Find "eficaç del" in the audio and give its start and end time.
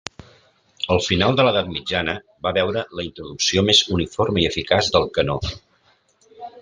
4.53-5.07